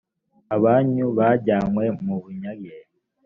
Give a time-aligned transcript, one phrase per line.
[0.55, 2.75] abanyu bajyanywe mu bunyage